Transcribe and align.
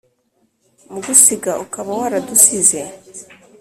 Mu 0.91 0.99
gusiga 1.05 1.51
ukaba 1.65 1.89
waradusize 1.99 2.79